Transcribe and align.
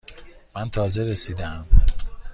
من 0.55 0.69
تازه 0.69 1.03
رسیده 1.03 1.47
ام. 1.47 1.67